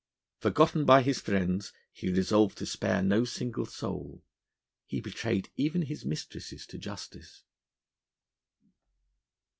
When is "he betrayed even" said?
4.87-5.83